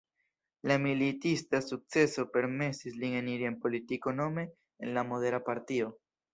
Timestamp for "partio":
5.53-5.97